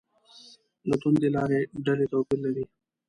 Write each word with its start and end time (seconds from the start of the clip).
له 0.87 0.95
توندلارې 1.01 1.59
ډلې 1.85 2.05
توپیر 2.11 2.39
لري. 2.45 2.63